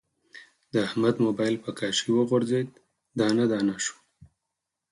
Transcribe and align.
د 0.71 0.73
احمد 0.87 1.15
مبایل 1.25 1.55
په 1.65 1.71
کاشي 1.79 2.09
و 2.11 2.19
غورځید، 2.29 2.69
دانه 3.17 3.45
دانه 3.51 3.75
شو. 3.85 3.97